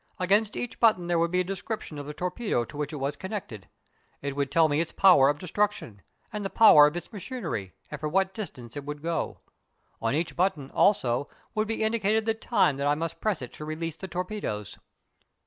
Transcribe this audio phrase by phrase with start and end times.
[0.17, 3.15] Against each button there would be a description of the torpedo to which it was
[3.15, 3.67] connected;
[4.23, 6.01] it would tell me its power of destruction,
[6.33, 9.41] and the power of its machinery, and for what distance it would go.
[10.01, 13.63] On each button, also, would be indicated the time that I must press it to
[13.63, 14.79] release the torpedoes.